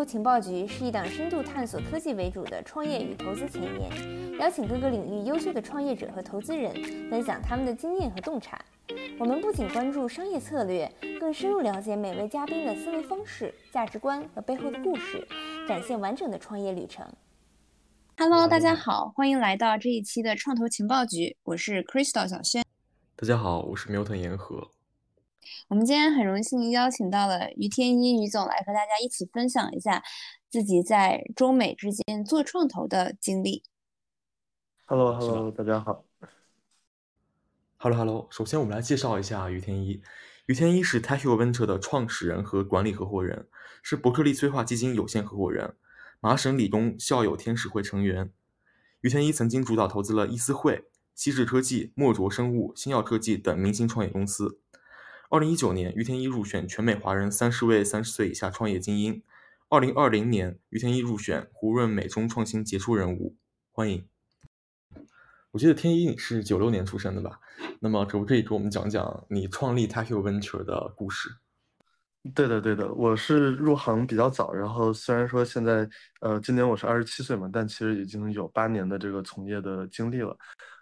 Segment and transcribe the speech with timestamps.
[0.00, 6.72] 投情报局是一档深度探索科技为主的创业与投资前沿，邀请各个领域优秀的创业者和投资人
[7.10, 8.58] 分享他们的经验和洞察。
[9.18, 10.90] 我们不仅关注商业策略，
[11.20, 15.28] 更深入了解每位嘉宾的思维方式、价值观和背后的故事，
[15.68, 17.06] 展现完整的创业旅程。
[18.16, 22.64] Hello，大家好，欢迎来到这一期的创投情报局，我是 Crystal 小轩。
[23.16, 24.66] 大家好，我是 Milton 言和。
[25.68, 30.02] 我们今天很荣幸邀请到了于天一于总来和大家一起分享一下
[30.50, 33.62] 自己在中美之间做创投的经历。
[34.86, 36.04] Hello，Hello，大家好。
[37.76, 38.26] Hello，Hello。
[38.30, 40.02] 首先，我们来介绍一下于天一。
[40.46, 43.46] 于天一是 Tech Venture 的创始人和管理合伙人，
[43.82, 45.76] 是伯克利催化基金有限合伙人，
[46.18, 48.32] 麻省理工校友天使会成员。
[49.02, 54.58] 于天一曾经主导投资了易思汇、西智科技、墨卓生物、星耀科技等明星创业公司。
[55.30, 59.22] 二零一九年，于天一入选全美华人三十位三十岁以下创业精英。
[59.68, 63.36] 二零二零年，于天一入选胡润美中创新杰出人物。
[63.70, 64.04] 欢迎。
[65.52, 67.38] 我记得天一你是九六年出生的吧？
[67.78, 71.30] 那么可不可以给我们讲讲你创立 Tech Venture 的故事？
[72.34, 75.88] 对的，对的，我是入行比较早，然后虽然说现在
[76.22, 80.36] 呃今年我是二十七岁嘛，但其实已经有八年的这个从业的经历了。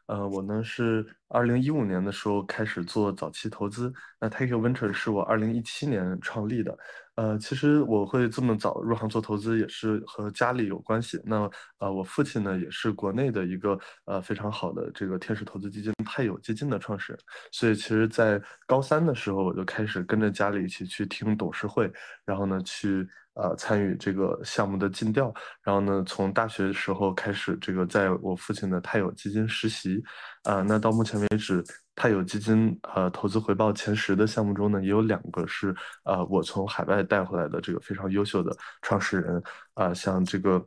[0.09, 6.77] 呃，我呢是二零一五年的时候开始做早期投资，那 Take Venture 是我二零一七年创立的。
[7.19, 11.21] 呃，其实我会这么早入行做投资，也是和家里有关系。
[11.25, 17.21] 那呃，我父亲呢，也是国内的一个呃非常好的这个天使投资基金泰友基金的创始人。
[17.51, 21.93] 所以其实，在高三的时候，我就开始跟着家里一起去听董事会，
[22.25, 25.35] 然后呢，去呃参与这个项目的尽调。
[25.65, 30.01] 然后呢，从大学时候开始，这个在我父亲的泰友基金实习。
[30.45, 31.65] 啊，那到目前为止。
[31.99, 39.43] 泰友基金呃投资回报前十的项目中呢，也有两个是呃我从海外带回来的这个非常优秀的创始人
[39.75, 40.65] 啊，像这个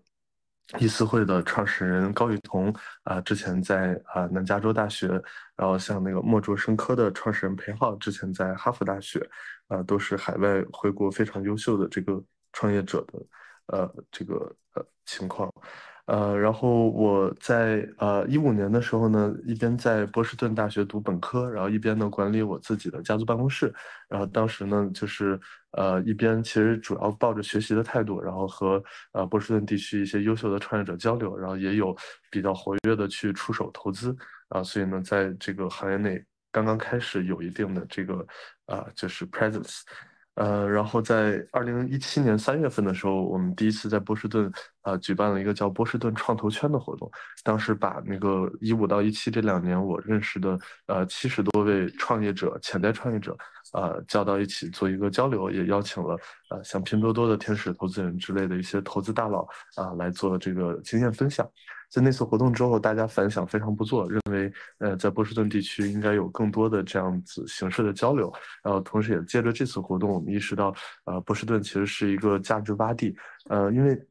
[0.78, 5.08] 易思汇的创始人高雨桐啊，之前在啊南加州大学，
[5.56, 9.26] 然后像那个墨卓生科的创始人裴浩，之前在哈佛大学，
[9.68, 12.22] 啊都是海外回国非常优秀的这个
[12.52, 13.20] 创业者的
[13.68, 14.36] 呃这个
[14.74, 15.50] 呃情况。
[16.12, 23.74] 呃，然后我在呃一五年的时候呢，一边在波士顿大学读本科，然后一边呢管理我自己的家族办公室。
[24.10, 25.40] 然后当时呢，就是
[25.72, 28.84] 呃一边其实主要抱着学习的态度，然后和
[29.14, 31.96] 呃波士顿地区一些优秀的创业者交流，然后也有
[32.30, 34.14] 比较活跃的去出手投资
[34.50, 34.62] 啊。
[34.62, 36.22] 所以呢，在这个行业内
[36.52, 38.16] 刚刚开始有一定的这个
[38.66, 39.84] 啊就是 presence。
[40.36, 44.50] 呃，然后在二零一七年三月份的时候，我们第一次在波士顿
[44.84, 47.12] 呃举办了一个叫波士顿创投圈的活动。
[47.44, 53.36] 当时把那个一五到一七这两年我认识的呃七十多位创业者、潜在创业者，
[53.74, 56.18] 呃叫到一起做一个交流，也邀请了
[56.50, 61.46] 呃像拼多多的天使投资人之类的一些投资大佬啊来做这个经验分享。
[61.92, 68.34] 在那次活动之后，大家反响非常不错，认为呃在波士顿地区应该有更多的这样子形式的交流。
[68.64, 73.14] 然后同时也借着这次活动，我们意识到，呃波士顿其实是一个价值洼地。
[73.50, 74.02] 呃，因为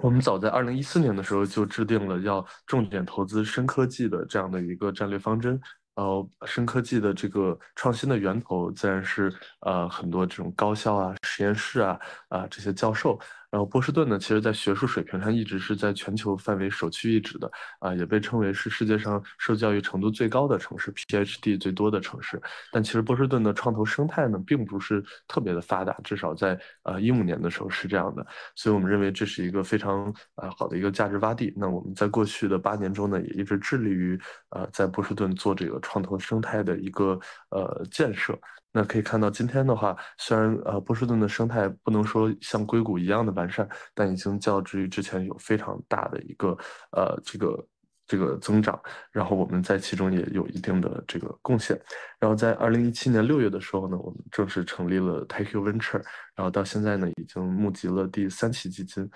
[0.00, 5.60] 我们早在二零一四年的时候就制定了要重点投资深科技的这样的一个战略方针。
[5.96, 11.98] 呃，深科技的这个创新的源头自然是呃很多这种高校啊、实验室啊
[12.28, 13.18] 啊这些教授。
[13.50, 22.38] 然后波士顿呢，其实在学术水平上一直是在全球范围首屈一指的啊，也被称为是世界上受教育程度最高的城市，PhD 最多的城市。
[22.70, 28.26] 但其实波士顿的创投生态呢，并不是特别的发达，至少在呃一五年的时候是这样的。
[28.54, 31.50] 所以我们认为这是一个非常呃好的一个价值洼地。
[31.56, 34.20] 那我们在过去的八年中呢，也一直致力于
[34.50, 38.38] 呃在波士顿做这个创投生态的一个呃建设。
[38.70, 46.56] 那可以看到，今天的话，虽然呃波士顿的生态不能说像硅谷一样的完善，但已经较之于之前有非常大的一个
[46.92, 47.66] 呃这个
[48.06, 48.78] 这个增长。
[49.10, 51.80] 然后我们在其中也有一定的这个贡献。
[52.20, 56.02] 然后在二零一七年六月的时候呢，我们正式成立了 Take You Venture，
[56.34, 59.10] 然后到现在呢，已经募集了第三期基金。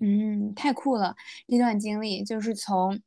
[0.00, 1.14] 嗯，太酷了！
[1.46, 2.98] 这段经历就是从。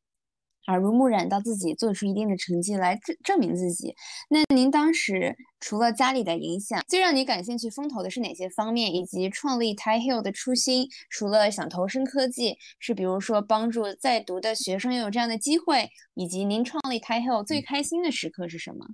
[0.67, 3.95] 耳濡目染到自己做出一定的成绩来证证明自己。
[4.29, 8.93] 那您当时除了家里的影响，最让你感兴趣风投的是哪些方面？
[8.93, 18.85] 以及创立 t i Hill 的初心，除了想投身科技，是比如说帮助在读的学生有这样的机会，以及您创立 t i Hill 最开心的时刻是什么？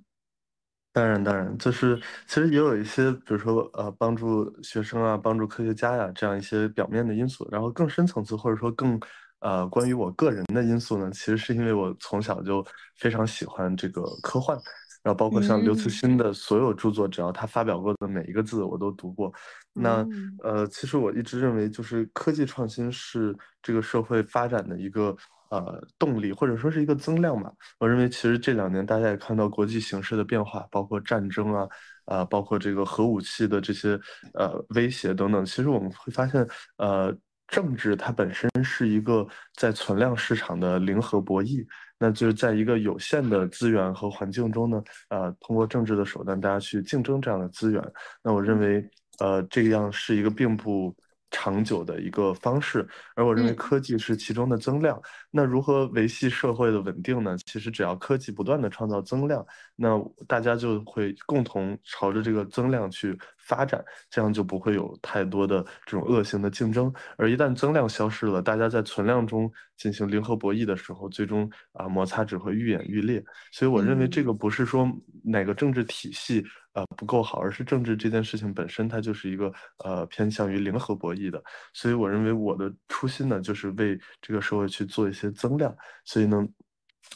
[0.92, 7.48] 当然，当然，就是其实也有一些，比如说呃，帮助学生啊，帮助科学家呀，这样一些表面的因素。
[7.50, 9.00] 然后更深层次或者说更。
[9.44, 12.64] 呃，关于我个人的因素呢，其实是因为我从小就
[12.96, 14.56] 非常喜欢这个科幻，
[15.02, 19.30] 然后包括像刘慈欣的所有著作，只要他发表过的每一个字，我都读过。
[19.74, 20.06] 那
[20.42, 25.14] 呃，其实我一直认为，就是科技创新是这个社会发展的一个
[25.50, 27.52] 呃动力，或者说是一个增量吧。
[27.78, 31.68] 我认为，其实这两年大家也看到国际形势的变化，包括战争啊，
[32.06, 34.00] 啊，包括这个核武器的这些
[34.32, 35.44] 呃威胁等等。
[35.44, 36.48] 其实我们会发现，
[36.78, 37.14] 呃，
[37.48, 41.66] 政治它本身是一个在存量市场的零和博弈。
[41.98, 47.82] 那就是在一个有限的资源和环境中呢，呃，通过政治的手段，大家去竞争这样的资源。
[48.22, 48.88] 那我认为，
[49.18, 50.94] 呃，这样是一个并不。
[51.30, 52.86] 长久的一个方式，
[53.16, 55.02] 而我认为科技是其中的增量。
[55.32, 57.36] 那如何维系社会的稳定呢？
[57.46, 59.44] 其实只要科技不断的创造增量，
[59.74, 66.92] 那大家就会共同朝着这个增量去发展，这样就不会有太多的这种恶性的竞争。
[67.16, 73.22] 而一旦增量消失了，大家在存量中进行零和博弈的时候，最终啊摩擦只会愈演愈烈。
[73.52, 74.90] 所以我认为这个不是说
[75.22, 76.44] 哪个政治体系。
[76.74, 79.52] 呃，不够好，而是政治这件事情本身，它就是一个
[79.84, 81.40] 呃偏向于零和博弈的。
[81.72, 85.72] 所以我认为我的初心呢，就是为这个社会去做一些增量。
[86.04, 86.44] 所以呢，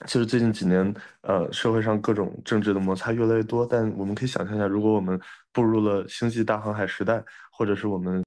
[0.07, 3.67] 其实最近几年，呃，社会上各种政治的摩擦越来越多。
[3.67, 5.21] 但我们可以想象一下，如果我们
[5.53, 8.23] 步入了星际大航海时代，或者是我们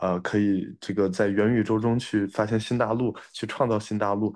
[0.00, 4.34] 呃可以这个在元宇宙中去发现新大陆，去创造新大陆。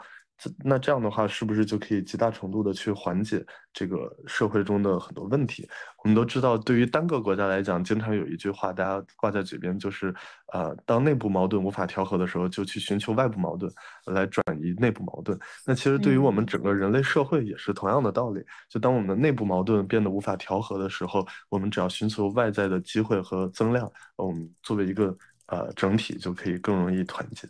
[0.62, 5.66] 那这样的话，是不是就可以极大程度的去缓解这个社会中的很多问题？
[6.04, 10.14] 我们都知道，对于单个国家来讲，经常有一句话大家挂在嘴边，就是，
[10.52, 13.72] 呃，当内部矛盾无法调和的时候，就去寻求外部矛盾
[14.06, 15.38] 来转移内部矛盾。
[15.64, 18.44] 那其实对于我们整个人类社会也是同样的道理。
[18.68, 25.16] 就当我们的内部矛盾变得无法调和的时候，我们只要寻求外在的机会和增量，我们作为一个
[25.46, 27.48] 呃整体就可以更容易团结。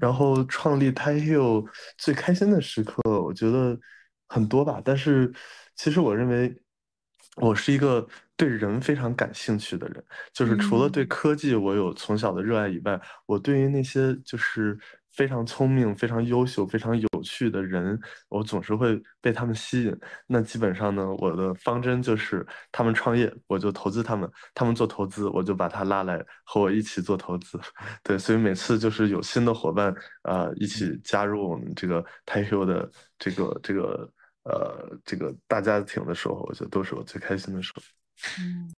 [0.00, 1.64] 然后创立 t i h i l
[1.98, 3.78] 最开心的时刻，我觉得
[4.28, 4.80] 很多吧。
[4.84, 5.32] 但是
[5.74, 6.54] 其实我认为，
[7.36, 10.04] 我是一个对人非常感兴趣的人。
[10.32, 14.78] 就是除了对科技我有从小的热爱以外，我对于那些就是。
[15.16, 17.98] 非常聪明、非常优秀、非常有趣的人，
[18.28, 19.98] 我总是会被他们吸引。
[20.26, 27.58] 那基本上呢，我的方针就是他们创业，我就投资他们；他们做投资，我就把他拉来和我一起做投资。
[28.04, 34.12] 对，所以每次就是有新的伙伴啊，一起加入我们这个 t a k o 的这个这个
[34.44, 37.82] 呃这个大家庭的时候，我觉得都是我最开心的时候。
[38.38, 38.72] 嗯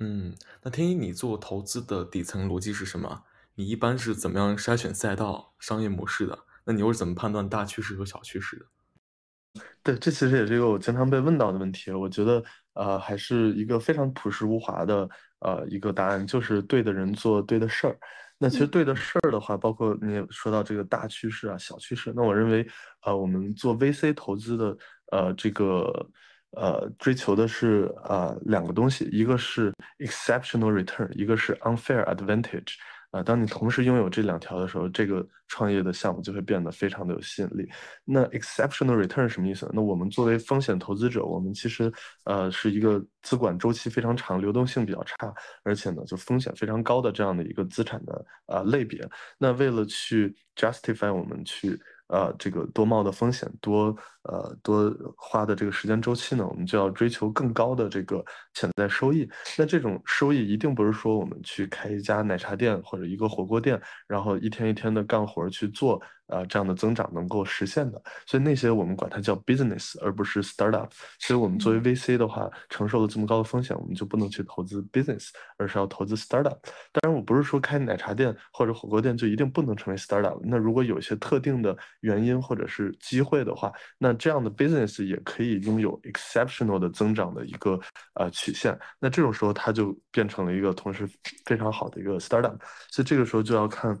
[0.00, 3.24] 嗯，那天一，你做投资的底层逻辑是什么？
[3.58, 6.38] 你一般是怎么样筛选赛道、商业模式的？
[6.64, 9.62] 那你又是怎么判断大趋势和小趋势的？
[9.82, 11.90] 对，这其实也是一个我经常被问到的问题。
[11.90, 12.40] 我觉得，
[12.74, 15.10] 呃，还是一个非常朴实无华的，
[15.40, 17.98] 呃，一个答案，就是对的人做对的事儿。
[18.38, 22.12] 那其实对的事儿的话，包括你也说到这个大趋势啊、小趋势。
[22.14, 22.64] 那我认为，
[23.02, 24.76] 呃，我们做 VC 投资的，
[25.10, 26.08] 呃，这个，
[26.52, 32.76] 呃，追求的是呃两个东西，一个是 exceptional return，一个是 unfair advantage。
[33.10, 37.68] 啊，当你同时拥有这两条的时候，这个创业的项目就会变得非常的有吸引力。
[38.04, 39.70] 那 exceptional return 什么意思？
[39.72, 41.92] 那我们作为风险投资者，我们其实
[42.24, 45.32] 呃是一个资管周期非常长、流动性比较差，
[45.62, 49.00] 而且呢就风险非常高的这样的一个资产的呃类别。
[49.38, 51.80] 那为了去 justify 我们去。
[52.08, 53.94] 呃，这个多冒的风险，多
[54.28, 59.28] 呃多花的这个时间周期呢，我们就要追求更高的这个潜在收益。
[59.56, 66.00] 那这种收益一定不是说我们去开一家奶茶店或者一个火锅店，然后一天一天的干活去做。
[66.28, 70.86] 呃，这样的增长能够实现的，所以那些我们管它叫 business，而不是 startup。
[71.18, 76.58] 所以我们作为 VC 的话，承受了这么高的风险，我们就不能去投资 business，而是要投资 startup。
[76.92, 80.38] 当然，我不是说开奶茶店或者火锅店就一定不能成为 startup。
[80.44, 87.80] 那如果有一些特定的原因或者是机会的话，那这样的 business 也可以拥有 exceptional 的增长的一个
[88.14, 88.78] 呃曲线。
[88.98, 91.08] 那这种时候，它就变成了一个同时
[91.46, 92.58] 非常好的一个 startup。
[92.90, 93.98] 所以这个时候就要看。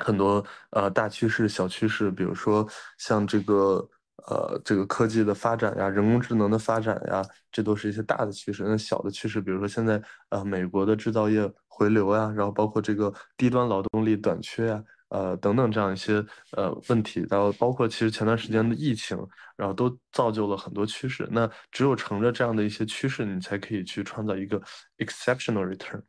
[0.00, 3.86] 很多呃大趋势、小趋势，比如说像这个
[4.26, 8.64] 呃这个科技的发展呀、人工智能的发展呀，这都是一些大的趋势。
[8.64, 14.82] 那小的趋势，比如说现在呃美国的制造业回流呀，然后包括这个低端劳动力短缺呀，
[15.12, 16.24] 呃等等这样一些
[16.56, 19.16] 呃问题，然后包括其实前段时间的疫情，
[19.56, 21.28] 然后都造就了很多趋势。
[21.30, 24.58] 那只有乘着这样的一些趋势，你才可以去创造一个
[24.96, 26.00] exceptional return。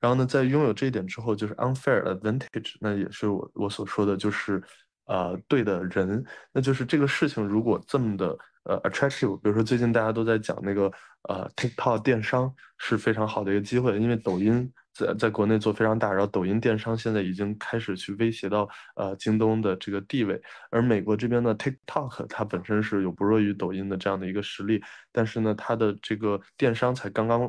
[0.00, 4.60] 然后呢，在拥有这一点之后，就是 unfair advantage，那也是我我所说的就是，
[5.06, 10.90] 呃，对的人，那就是这个事情如果这么的呃 attractive，比如说最近大家都在讲那个
[11.28, 14.72] 呃 TikTok 电商是非常好的一个机会，因为抖音。
[14.98, 20.40] 在在国内做非常大，然后抖音电商现在已经开始去威胁到呃京东的这个地位，
[20.70, 27.48] 而美国这边呢，TikTok 它本身是有不弱于抖音的这样的一个实力，但是呢，它的这个电商才刚刚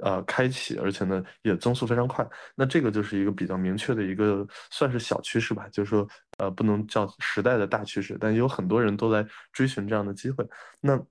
[0.00, 10.46] 呃开启，而且呢也增速非常快，那这个就是一个比较明确的一个算是小趋势吧，就是说呃不能叫时代的大趋势，但有很多人都在追寻这样的机会，
[10.80, 11.02] 那。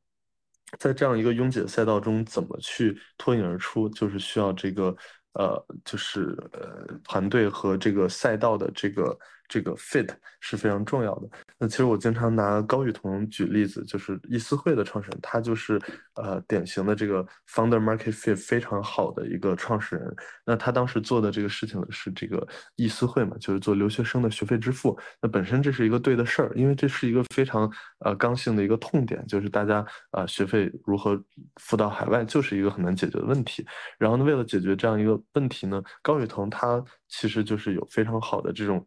[0.77, 4.95] 在这样一个拥挤的赛道中，怎么去脱颖而出，就是需要这个，
[5.33, 9.17] 呃，就是呃，团队和这个赛道的这个。
[9.49, 10.07] 这个 fit
[10.39, 11.27] 是非常重要的。
[11.57, 15.81] 那其实我经常拿高雨桐举例子，就是易思汇的创始人，他就是
[16.13, 20.15] 呃典型的这个 founder market fit 非常好的一个创始人。
[20.45, 24.97] 那他当时做的这个事情是这个易思汇嘛，就是做留学生的学费支付。
[25.21, 27.69] 那本身这是一个对的事儿，因为这是一个非常
[28.05, 31.19] 呃刚性的一个痛点，就是大家啊学费如何
[31.55, 33.65] 付到海外，就是一个很难解决的问题。
[33.97, 38.85] 然后呢，为了解决这样一个问题呢，高雨桐他其实就是有非常好的这种。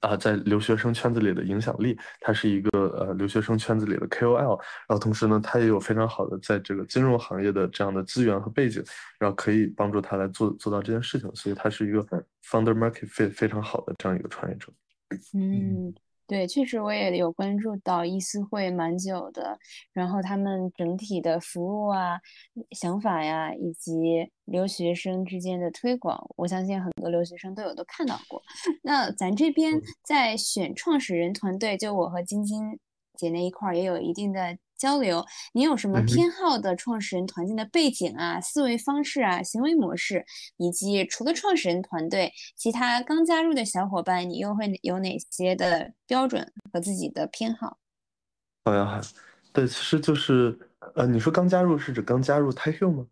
[0.00, 8.82] 啊，在留学生圈子里的影响力，他是一个呃留学生圈子里的 KOL，然后同时呢，他也有非常好的在这个金融行业的这样的资源和背景，
[9.18, 12.02] 然后可以帮助他来做做到这件事情，所以他是一个
[12.44, 14.72] founder market fit 非常好的这样一个创业者。
[15.34, 15.94] 嗯。
[16.26, 19.58] 对，确实我也有关注到易思会蛮久的，
[19.92, 22.18] 然后他们整体的服务啊、
[22.72, 28.42] 想法呀，以及留学生之间的推广，我相信很多留学生都有都看到过。
[28.82, 32.78] 那咱这边在选创始人团队，就我和晶晶
[33.16, 34.58] 姐那一块儿也有一定的。
[34.76, 40.24] 交流，您有什么偏好的创始人团队的背景啊、思维方式啊、行为模式，
[40.58, 47.78] 以及除了创始人团队，其他刚加入的小伙伴，你又会有哪些的标准和自己的偏好？
[48.64, 49.00] 好呀，好，
[49.52, 50.58] 对，其实就是，
[50.94, 53.06] 呃，你说刚加入是指刚加入 t e 吗？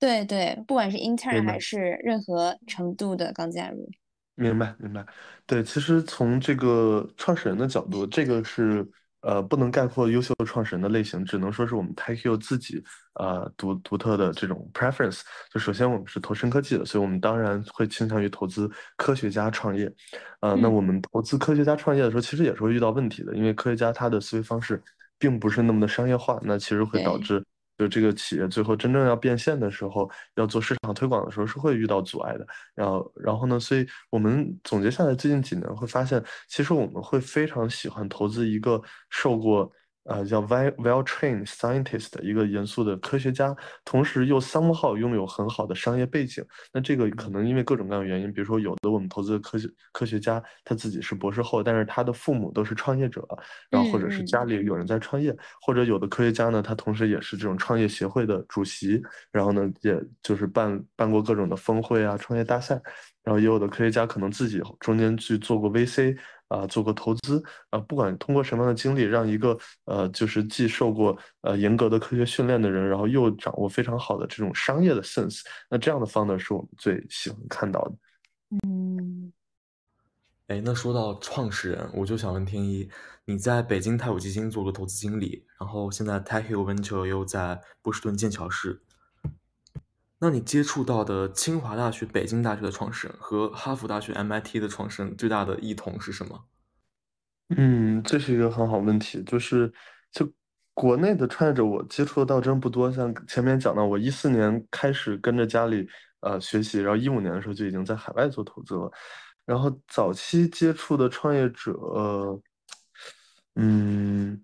[0.00, 3.88] 对对，不管是 intern 还是任何程度的刚加入。
[4.34, 5.06] 明白，明白。
[5.46, 8.84] 对，其实从这个创始人的角度，这个是。
[9.26, 12.80] 呃，不能概括优秀创始人的类型，只能说是我们 TechU 自己
[13.14, 15.22] 呃独独特的这种 preference。
[15.52, 19.92] 就首先我们是投深科技的，所以我们当然会倾向于投资科学家创业。
[20.40, 24.80] 呃，那我们投资科学家创业的时候，其实也是会遇到问题的，因为科学家他的思维方式
[25.18, 27.44] 并不是那么的商业化，那其实会导致。
[27.78, 32.46] 就这个企业最后真正要变现的时候，要做市场推广的时候，是会遇到阻碍的。
[32.74, 33.60] 然后，然后呢？
[33.60, 38.80] 所以我们总结下来，最近几年会发现，其实我们会非常喜欢投资一个
[39.10, 39.70] 受过。
[40.06, 46.44] 呃，叫 well well trained scientist 的一个严肃的科学家，同时又 somehow 拥有很好的商业背景。
[46.72, 53.26] 那这个可能因为各种各样的原因，比如说有的我们投资的科学科学家他自己是博士后，但是他的父母都是创业者，
[53.68, 62.80] 然后或者是家里有人在创业，或者有的科学家呢，他同时也是这种创业协会的主席，然后呢，也就是办办过各种的峰会啊，创业大赛，
[63.24, 66.16] 然后也有的科学家可能自己中间去做过 VC。
[66.48, 77.92] 啊，做过投资啊，不管通过什么样的经历，让一个呃，就是既受过呃严格的科学训练的人，然后又掌握非常好的这种商业的 sense，那这样的 founder 是我们最喜欢看到的。
[78.64, 79.32] 嗯，
[80.46, 82.88] 哎，那说到创始人，我就想问天一，
[83.24, 88.80] 你在北京太古基金做过投资经理，然后现在 Tech Hill Venture 又在波士顿剑桥市。
[90.18, 96.44] 那你接触到的清华大学、北京大学的创始人和哈佛大学、MIT 的创始人最大的异同是什么？
[97.50, 99.22] 嗯，这是一个很好问题。
[99.24, 99.72] 就是
[100.10, 100.32] 就
[100.72, 102.90] 国内的创业者，我接触的倒真不多。
[102.90, 105.86] 像前面讲到，我一四年开始跟着家里
[106.20, 108.90] 呃学习，然后一五年的时候就已经在海外做投资了。
[109.44, 111.72] 然后早期接触的创业者，
[113.54, 114.42] 嗯，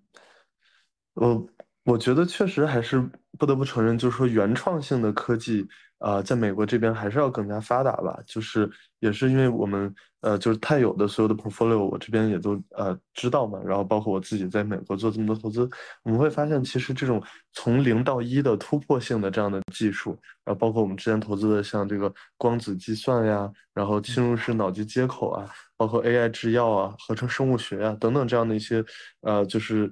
[1.15, 1.45] 我
[1.83, 3.01] 我觉得确实还是
[3.37, 5.67] 不得不承认，就是说原创性的科技。
[5.99, 15.61] 啊，在美国这边还是要更加发达吧，就是也是因为我们呃，就是太有的所有的 portfolio，我这边也都呃知道嘛，然后包括我自己在美国做这么多投资，
[16.03, 17.23] 我们会发现其实这种
[17.53, 20.09] 从零到一的突破性的这样的技术，
[20.43, 28.83] 然后包括我们之前投资的像这个光子计算呀，然后侵入式脑机接口啊，包括 AI 制药啊，合成生物学啊等等这样的一些
[29.21, 29.89] 呃，就是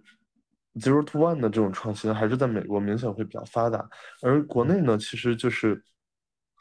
[0.80, 3.88] zero to one 的这种创新，还是在美国明显会比较发达，
[4.22, 5.84] 而国内呢，其实就是。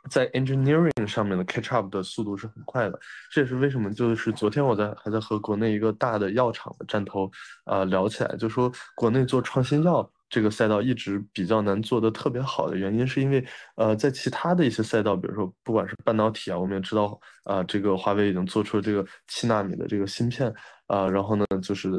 [0.08, 2.98] 在 engineering 上面的 catch up 的速度是很快的，
[3.30, 7.30] 这也是为什么就是昨天我在还在和国内一个大的药厂的战头
[7.64, 20.50] 啊聊起来，就说国内做创新药这个赛道一直比较难做的特别好的原因，是因为呃在其他的一些赛道，比如说不管是半导体啊，我们也知道啊这个华为已经做出了这个七纳米的这个芯片
[20.86, 21.90] 啊，然后呢就是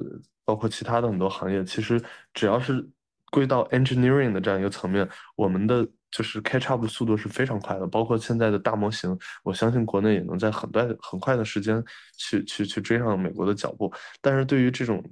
[0.45, 2.01] 包括其他的很多行业，其实
[2.33, 2.87] 只要是
[3.31, 7.87] 归到 engineering 的这样一个层面，我们的就是 catch up 的速度是非常快的。
[7.87, 11.83] 包括现在的大模型，我相信国内也能在很快很快的时间
[12.17, 13.93] 去去去追上美国的脚步。
[14.19, 15.03] 但是对于这种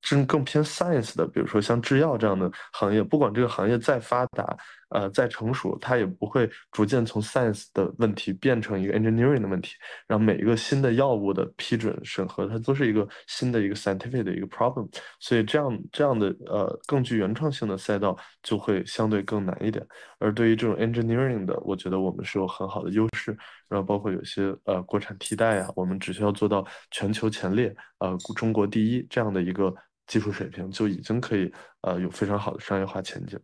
[0.00, 4.56] 真更偏 science 的，比如说像制药这样的行业，不管这个行业再发达。
[4.90, 9.74] 呃，再成熟，它也不会逐渐从 science 的问题变成一个 engineering 的问题。
[10.06, 14.88] 然后每一个新的药物的批准审核，它都是一个新的一个 scientific 的一个 problem。
[15.18, 19.84] 所以这样这样的呃更具原创性的赛道就会相对更难一点。
[20.18, 23.36] 而对于这种 engineering 的，我觉得我们是有很好的优势。
[23.68, 29.74] 然后包括有些呃国产替代啊，我们只需要做到全球前列，呃中国第一这样的一个
[30.06, 33.38] 技术水平，就已经可以呃有非常好的商业化前景。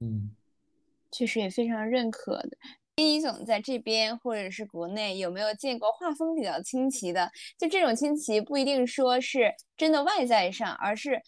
[0.00, 0.30] 嗯。
[1.14, 2.50] 确实也非常认可的。
[2.96, 7.28] 丁一总在这边或者是国内有没有见过画风比较清奇的？
[7.58, 11.20] 就这种清奇不一定说是真的外在上，而是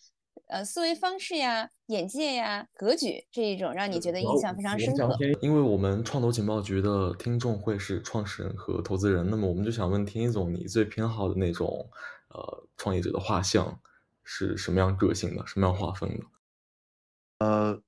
[0.46, 5.18] 呃思维方式呀、眼界呀、格局这一种让你觉得印象非常深刻。
[5.40, 11.90] 因为我们创投情报局的听众会是创始人和投资人，那么我们就想问天一总，你最偏好的那种
[12.28, 13.80] 呃创业者的画像
[14.22, 16.24] 是什么样个性的、什么样画风的？
[17.40, 17.82] 呃。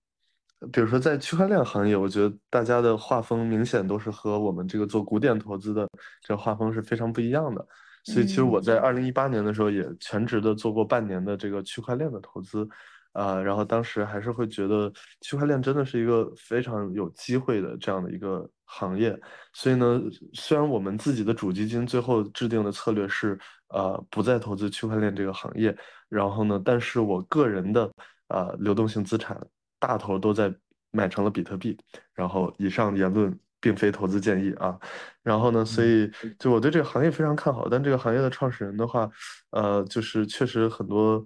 [0.72, 5.88] 比如说，在区块链行业，我觉得大家的画风明显都是和我们这个做古典投资的
[6.20, 7.64] 这画风是非常不一样的。
[8.04, 12.66] 所以，其实我在二零一八年的时候也全职的做过半年的这个区块链的投资，
[13.12, 19.16] 啊，然后当时还是会觉得区块链真的是一个非常有机会的这样的一个行业。
[19.52, 20.00] 所以呢，
[20.32, 23.38] 虽然我们自己的主基金最后制定的策略是，
[23.68, 25.76] 呃，不再投资区块链这个行业，
[26.08, 27.88] 然后呢，但是我个人的
[28.26, 29.38] 啊流动性资产。
[29.78, 30.52] 大头都在
[30.90, 31.76] 买成了比特币，
[32.14, 34.78] 然后以上言论并非投资建议啊。
[35.22, 39.10] 然后呢，所以就我对这个行业非常看好，但这个行业的创始人的话，
[39.50, 41.22] 呃，就是确实很多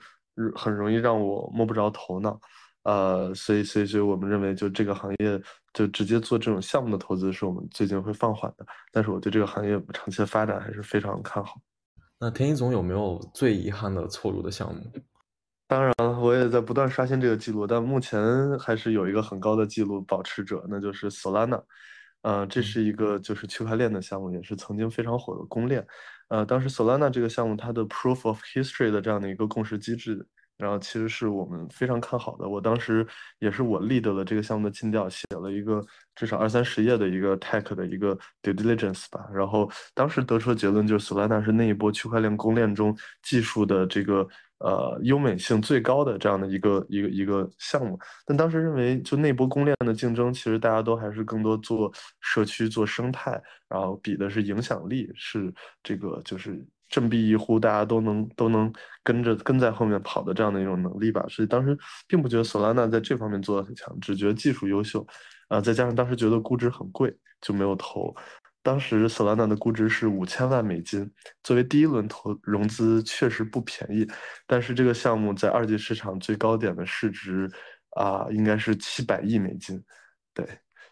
[0.55, 2.41] 很容易让我摸不着头脑，
[2.83, 5.41] 呃，所以所以所以我们认为就这个行业
[5.73, 8.67] 就直接做这种项目的投资是我们最近会放缓的。
[8.91, 11.61] 但是我对这个行业长期的发展还是非常看好。
[12.19, 14.81] 那田一总有没有最遗憾的错入的项目？
[15.73, 18.21] 当然了，我也在不断刷新这个记录，但目前
[18.59, 21.63] 还是有一个很高的记录保持者，那就是 Solana。
[22.21, 25.83] 呃，这是一个就是区块链的项目，也是曾经非常火的公链。
[26.29, 30.27] 呃，当时 Solana 这个项目它的 Proof of History 的这样的一个共识机制。
[30.59, 33.05] 然后其实是我们非常看好的，我当时
[33.41, 39.27] 也是我 lead 了这个项目的尽调，写了一个至少二三十页的一个 tech 的一个 due diligence 吧。
[39.35, 44.29] 然后当时得出的结论就是，，Solana 是那一波区块链公链中技术的这个
[44.63, 47.99] 呃优美性最高的这样的一个一个一个项目。
[48.25, 56.65] 但当时认为，就那波公链的竞争，其实大家都还是更多做社区、做生态，然后比的是影响力，是这个就是。
[56.93, 58.71] 振臂一呼，大家都能都能
[59.03, 61.75] 跟着跟在后面跑的这样的一种能力吧，所以当时
[62.07, 65.03] 并不觉得索拉纳在这方面做的很强，只觉得技术优秀，
[65.49, 68.15] 啊，再加上当时觉得估值很贵，就没有投。
[68.63, 71.11] 当时 Solana 的估值是五千万美金，
[71.43, 74.07] 作为第一轮投融资确实不便宜，
[74.47, 77.51] 但是这个项目在二级市场最高点的市值
[77.97, 79.83] 啊，应该是七百亿美金，
[80.33, 80.47] 对，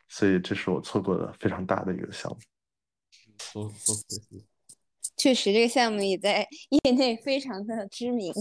[0.08, 2.38] 所以这是我错过的非常大的一个项目。
[5.16, 8.32] 确实，这个项目也在业内非常的知名。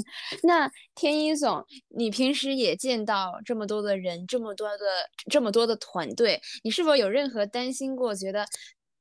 [0.43, 4.85] 那天一总，你平时也见到这么多的人，这么多的
[5.29, 8.15] 这么多的团队，你是否有任何担心过？
[8.15, 8.45] 觉得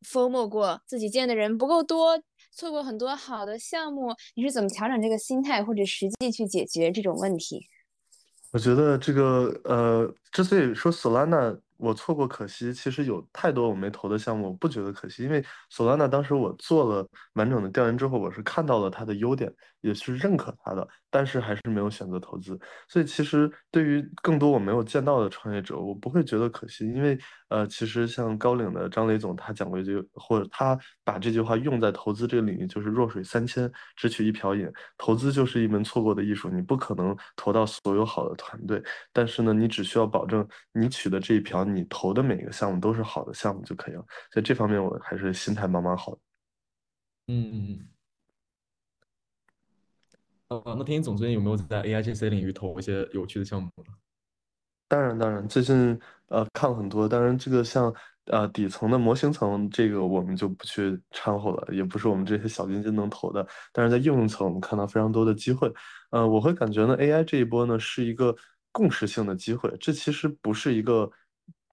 [0.06, 2.20] FOMO 过，自己见的人不够多，
[2.52, 4.14] 错过很多好的项目？
[4.34, 7.66] 你是怎么调整这个心态，或者实际去解决这种问题？
[8.52, 11.56] 我觉得这个呃，之所以说索拉纳。
[11.80, 19.48] 我错过可惜，其实有太多我没投的项目，我不觉得可惜，因为索拉纳当时我做了完整的调研之后，我是看到了它的优点，
[19.80, 22.58] 也是认可他的，但是还是没有选择投资。
[22.88, 34.70] 所以其实对于更多我没有见到的创业者，我不会觉得可惜，因为呃，其实像高瓴的张雷总他讲过一句，或者他把这句话用在投资这个领域，就是弱水三千，只取一瓢饮。
[34.96, 41.64] 投资就是一门错过的艺术，你不可能投到所有好的团队，但是呢，你只需要保证你取的这一瓢。
[41.64, 46.20] 你投的每一个项目都是好的项目就可以了，在这方面我还是心态蛮蛮好的。
[47.28, 47.97] 嗯嗯嗯。
[50.48, 53.92] 呃，那天一总最近有没有在 AIGC 领域投一些有趣的项目呢？
[54.88, 57.94] 当然当然，最近呃看了很多，当然这个像
[58.26, 63.46] 呃底层的模型层这个我们就不去掺和了，也不是我们这些小基金能投的。
[63.72, 65.70] 但是在应用层我们看到非常多的机会。
[66.10, 68.34] 呃，我会感觉呢 AI 这一波呢是一个
[68.72, 71.10] 共识性的机会，这其实不是一个。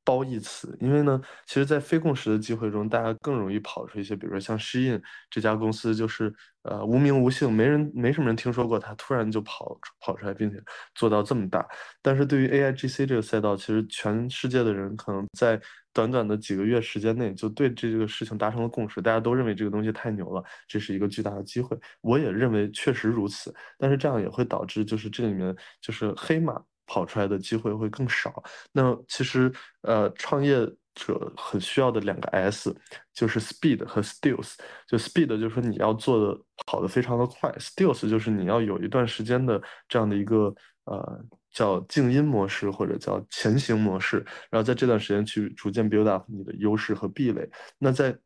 [0.05, 10.61] 褒义词，因为呢，其实，在非共识的机会中，大家更容易跑出一些，比如说像诗印这家公司，就是呃无名无姓，没人没什么人听说过它，突然就跑跑出来，并且
[10.93, 11.67] 做到这么大。
[12.03, 15.59] 但是对于 AIGC 这个赛道，其实全世界的人可能在
[15.91, 21.75] 短短的几个月时间内就对这个事情达成了共识，大家都认为这个东西太牛了，这是一个巨大的机会。
[22.01, 26.61] 我也认为确实如此，但是这样也会导致就是这里面就是黑马。
[26.85, 28.43] 跑出来的机会会更少。
[28.71, 30.57] 那其实，呃，创业
[30.93, 32.75] 者很需要的两个 S，
[33.13, 34.55] 就是 speed 和 stills。
[34.87, 40.53] 就 speed 就是说你要做的跑得非常的快，stills 就是你要有一段时间的这样的一个
[40.85, 41.19] 呃
[41.51, 47.49] 叫静音模式或者叫前行模式，然后在这段时间去逐渐 build up 你的优势和壁垒。
[47.77, 48.17] 那在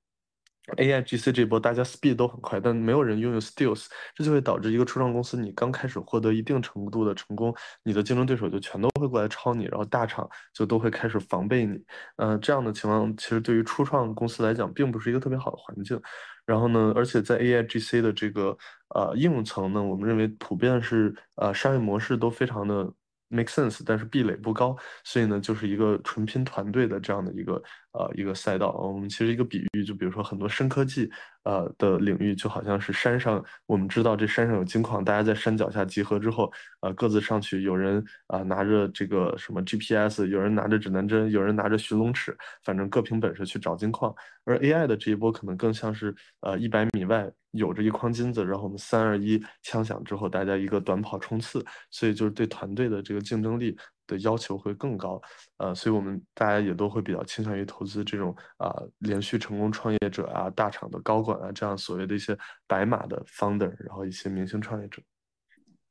[0.77, 7.53] A I G C 这波大家 speed 都很快，但没有人拥有 stills，这就会导致一个初创公司，你刚开始获得一定程度的成功，
[7.83, 11.77] 你的竞争对手就全都会过来抄你，然后大厂就都会开始防备你。
[12.17, 15.99] 嗯，这样的情况其实对于初创公司来讲，并不是一个特别好的环境。
[16.45, 18.57] 然后呢，而且在 A I G C 的这个
[18.95, 22.91] 呃应用层呢，我们认为普遍是呃商业模式都非常的。
[23.31, 27.61] make sense，但是壁垒不高，所以呢，就是一个纯拼团队的这样的一个
[27.93, 28.71] 呃一个赛道。
[28.71, 31.09] 我们其实一个比喻，就比如说很多深科技
[31.43, 44.13] 呃的领域，就好像是山上，我们知道这山上有金矿，大家在山脚下集合之后，呃各自上去，有人啊拿着这个什么 GPS，有人拿着指南针，有人拿着寻龙尺，反正各凭本事去找金矿。
[44.45, 47.29] 而 AI 的这一波可能更像是呃一百米外。
[47.53, 53.75] 有着一筐金子，然后我们三二一枪响之后，大家一个短跑冲刺，所以就是对团队的这个竞争力
[54.09, 55.21] 的要求会更高，
[55.57, 65.01] 呃，所以我们大家也都会比较倾向于投资这种啊连续成功创业者啊、大厂的高管啊这样所谓的一些白马的 founder，然后一些明星创业者。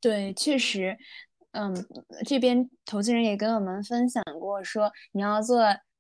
[0.01, 0.97] 对，确实，
[1.53, 1.75] 嗯，
[2.27, 5.59] 这边投资人也跟我们分享过，说你要做。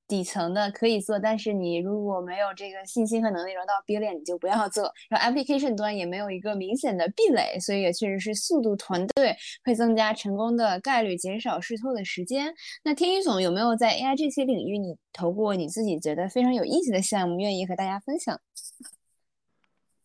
[0.08, 4.90] 底层的可以做，但是你如果没有这个信心和能力融到 B 链你就不要做。
[5.10, 12.52] 然后 application 端也没有一个明显的壁垒，所以也确实是速度团队会增加成功的概率，减少试错的时间。
[12.82, 18.40] 那天宇总有没有在 AI 这些领域你投过你自己觉得非常有意思的项目，愿意和大家分享？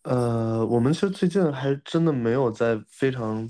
[0.03, 3.49] 呃，我们其实最近还真的没有在非常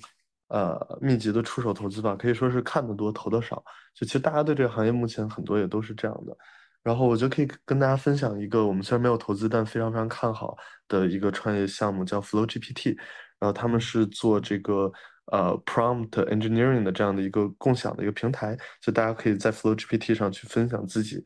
[0.54, 3.64] 呃密集的出手投资吧，可以说是看得多投的少。
[3.96, 6.38] 就其实大家对这个行业目前很多也都是这样的，
[6.84, 10.56] 然后我就可以跟大家分享一个我们虽然没有投资，但非常非常看好
[10.88, 12.96] 的一个创业项目，叫 Flow GPT。
[13.40, 14.90] 然后他们是做这个
[15.26, 21.22] 呃 prompt engineering 的这样的一个共享的一个平台，就大家可以在 Flow GPT 上去分享自己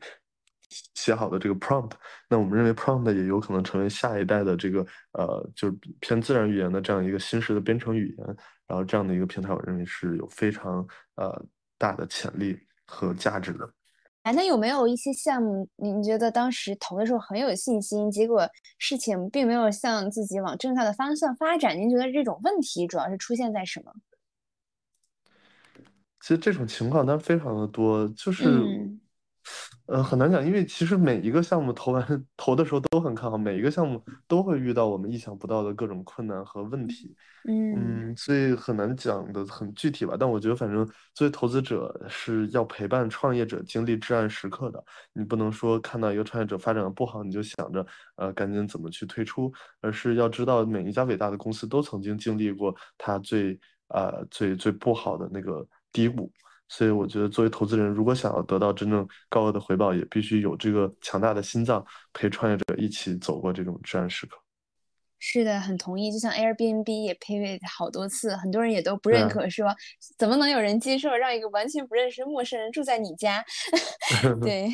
[0.94, 1.92] 写好的这个 prompt。
[2.28, 8.36] 那我们认为 prompt 也有可能成为下一代的这个呃就是偏自然语言的这样一个新式的编程语言。
[8.68, 11.44] 然后这样的一个平台，我认为是有非常呃。
[11.80, 13.72] 大的潜力和价值的，
[14.24, 18.44] 哎，那有没有一些项目，您觉得当时投的时候很有信心，结果
[18.80, 21.78] 事情并没有向自己往正向的方向发展？
[21.78, 23.92] 您觉得这种问题主要是出现在什么？
[26.20, 28.44] 其实这种情况它非常的多，就是，
[29.88, 37.16] 呃，很难讲，因为其实每一个项目投完 投的时候都很看好，每一个项目都会遇到我们意想不到的各种困难和问题。
[37.48, 56.30] 嗯，所以很难讲的很具体吧，但我觉得反正作为投资者是要陪伴创业者经历至暗时刻的，你不能说看到一个创业者发展的不好，你就想着呃赶紧怎么去退出，而是要知道每一家伟大的公司都曾经经历过它最呃最最不好的那个低谷，
[56.68, 64.38] 所以我觉得作为投资人，如果想要得到真正高额的回报，也必须有这个强大的心脏陪创业者一起走过这种至暗时刻。
[65.20, 66.12] 是的，很同意。
[66.12, 69.74] 就像 Airbnb 也 pivot 好多次，很多人也都不认可，说
[70.16, 73.44] 怎么能有人接受让一个完全不认识的陌生人住在你家？
[74.40, 74.72] 对，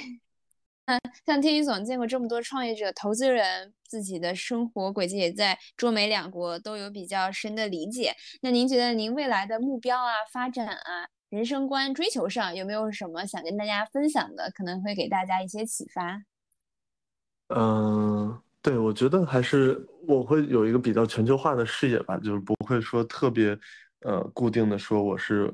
[0.84, 8.14] 嗯，像天宇总见过这么多创业者、投资人，自己的生活轨迹也在中美两国都有比较深的理解。
[8.42, 14.50] 那您觉得您未来的目标啊、发展啊、人生观追求上有没有什么想跟大家分享的？
[14.54, 16.22] 可能会给大家一些启发。
[17.48, 18.40] 嗯。
[18.62, 23.54] 对，我觉得还是我会有一个比较全球化的视野吧，就是不会说特别，
[24.06, 25.52] 呃，固定的说我是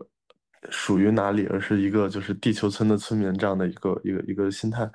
[0.70, 4.88] 属于哪里，而是一个就是地球村的村民这样的一个一个一个心态。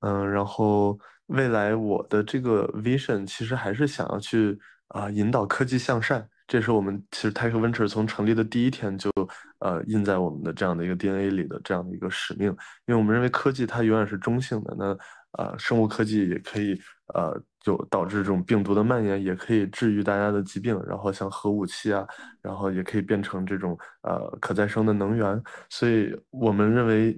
[0.00, 9.10] 嗯，然后未来我的这个 vision 其实还是想要去啊引导科技向善，这是我们其实 Tech Venture 从成立的第一天就
[9.58, 12.48] 呃印在我们的这样的一个 DNA 里的这样的一个使命，
[12.86, 14.96] 因为我们认为科技它永远是中性的，那
[15.32, 16.80] 呃生物科技也可以。
[17.12, 22.04] 呃，就导致这种病毒的蔓延，也可以治愈大家的疾病，然后像核武器啊，
[22.40, 25.40] 然后也可以变成这种呃可再生的能源。
[25.68, 27.14] 所以我们认为，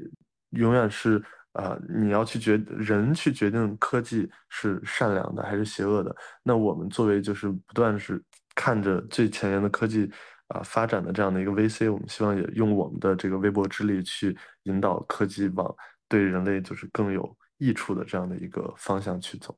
[0.51, 6.15] 永远是啊，你要去决人去决定科技是善良的还是邪恶的。
[6.43, 8.21] 那我们作为就是不断是
[8.57, 10.11] 看着最前沿的科技
[10.49, 15.73] 啊发展的这样的一个 VC，我们希望也用我们的这个微薄之力去引导科技往
[16.09, 19.57] 对人类就是更有益处的这样的一个方向去走。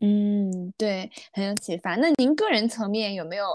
[0.00, 1.96] 嗯，对，很有启发。
[1.96, 3.46] 那您个人层面有没有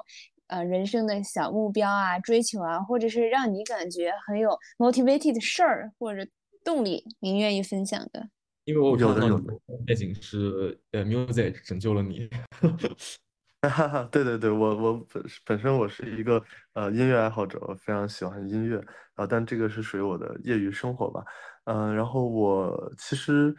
[0.48, 6.28] 呃人生的小目标啊、追求啊，或者是让你感觉很有 motivated 的事儿或者
[6.64, 8.28] 动力，您愿意分享的？
[8.66, 9.54] 因为我有的
[9.86, 12.30] 背景是呃 music 拯救了你。
[13.70, 16.42] 哈哈，对对对，我我本本身我是一个
[16.74, 18.84] 呃音乐爱好者，我非常喜欢音乐
[19.16, 21.24] 啊，但这个是属于我的业余生活吧，
[21.66, 23.56] 嗯，然后我其实。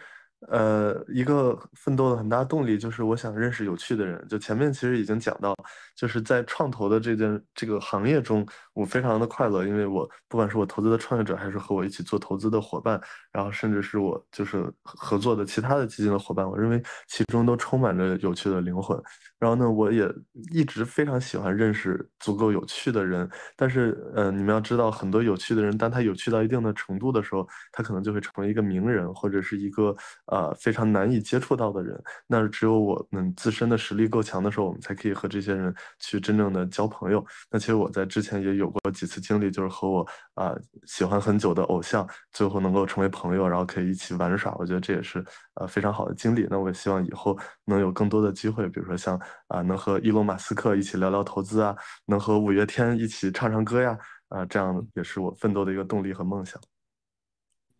[0.48, 4.26] 呃，一个奋斗的很大动力就是我想认识有趣的人。
[4.26, 5.54] 就前面其实已经讲到，
[5.94, 19.00] 就是在创投的这件这个行业中，我非常的快乐，因为我不管是我投资的创业者，还是和我一起做投资的伙伴，然后甚至是我就是合作的其他的基金的伙伴，我认为其中都充满着有趣的灵魂。
[19.42, 20.08] 然后呢，我也
[20.52, 23.28] 一直非常喜欢认识足够有趣的人。
[23.56, 32.00] 但是，呃，你们要知道，很多有趣的人，当他有趣到一定的程度的时候，他可能就会成为一个名人，或者是一个呃非常难以接触到的人。
[32.28, 37.26] 那只有我们自身的实力够强的时候，我们才可以和这些人去真正的交朋友。
[37.50, 40.54] 那其实我在之前也有过几次经历，就是和我啊
[40.86, 44.54] 喜欢很久的偶像，最后能够成为朋友，然后可以一起玩耍。
[44.56, 45.24] 我觉得这也是
[45.54, 46.46] 呃非常好的经历。
[46.48, 49.20] 那我也希望以后能有更多的机会，比如说像。
[49.48, 56.60] 啊，能和伊隆马斯克一起聊聊投资啊，能和五月天一起唱唱歌呀，啊，这样也是我奋斗的一个动力和梦想。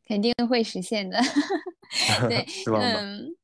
[0.07, 1.19] 肯定会实现的。
[2.29, 3.35] 对， 嗯，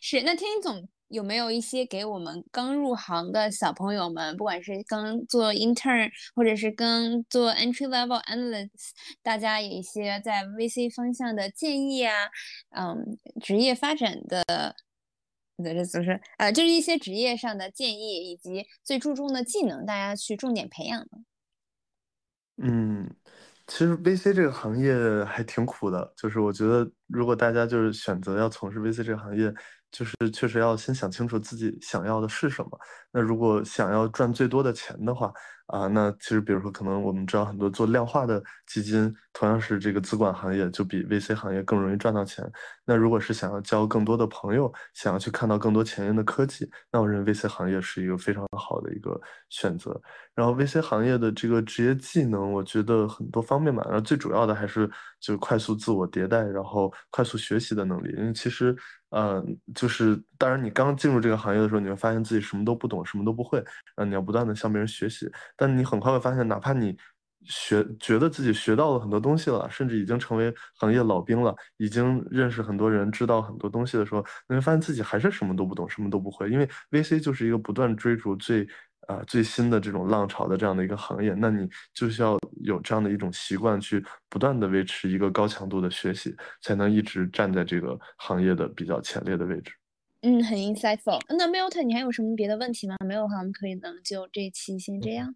[0.00, 0.22] 是。
[0.22, 8.90] 那天一总有没有一些给我们刚入行的小朋友们，不管是刚做 intern，或者是刚做 entry level analyst，
[9.22, 12.12] 大家有一些在 VC 方向的建议啊？
[12.76, 14.74] 嗯，职业发展的。
[15.62, 21.18] 对，这就是呃，就是一些职业上的建议，以及最注重的技能，大家去重点培养的。
[22.60, 23.08] 嗯，
[23.66, 24.94] 其实 VC 这个行业
[25.24, 29.52] 还挺苦的，就是我觉得如果大家就是选择要从事 VC 这个行业。
[29.90, 32.78] 就是确实要先想清楚自己想要的是什么。
[33.10, 35.32] 那如果想要赚最多的钱的话，
[35.68, 42.42] 啊，那其实比如说，可能我们知道很多做量化的基金，同样是这个资管行业，就比 VC 行业更容易赚到钱。
[42.86, 50.00] 那如果是想要交更多的朋友，想要去看到更多前沿的科技，那我认为 VC 行业是一个非常好的一个选择。
[50.34, 58.14] 然后 VC 行业的这个职业技能，我觉得很多方面嘛，然后最主要的还是就快速自我迭代，然后快速学习的能力。
[58.16, 58.74] 因为其实。
[59.10, 59.42] 嗯，
[59.74, 63.58] 就是当然，你刚进入这个行业的时候，你会发现自己什么都不懂，什么都不会。
[63.94, 65.26] 啊，你要不断的向别人学习，
[65.58, 66.96] 但你很快会发现，哪怕你
[67.44, 76.48] 学觉得自己学到了很多东西了，甚至已经成为行业老兵了，已经认识很多人，知道很多东西的时候，你会发现自己还是什么都不懂，什么都不会。
[76.48, 78.66] 因为 VC 就是一个不断追逐最。
[79.08, 89.72] 啊，最新的这种浪潮的这样的一个行业，那你就需要有这样的一种习惯，去不断的维持一个高强度的学习，才能一直站在这个行业的比较前列的位置。
[90.20, 91.18] 嗯，很 insightful。
[91.30, 92.96] 那 Milton，你还有什么别的问题吗？
[93.02, 95.34] 没有的话，我们可以能就这一期先这样。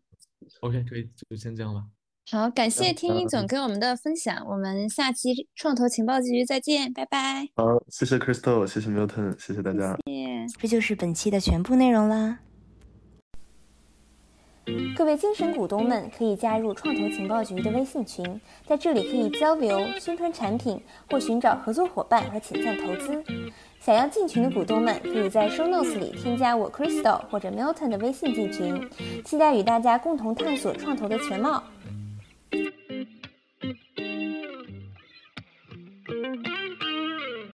[0.61, 1.85] OK，可以就先这样吧。
[2.31, 7.49] 好，感谢天一总给我们的分享，我们下期创投情报局再见，拜拜。
[7.57, 9.97] 好，谢谢 Crystal，谢谢 Milton，谢谢大家。
[10.07, 10.47] 谢谢。
[10.61, 12.39] 这就是本期的全部内容啦。
[14.97, 23.25] 各位精神股东们可以加入创投情报局的微信群，在这里可以交流、宣传产品或寻找合作伙伴和潜在投资。
[23.85, 28.89] 想要进群的股东们可以在 show notes 里添加我 crystal 或者 milton 的微信进群
[29.25, 31.61] 期待与大家共同探索创投的全貌。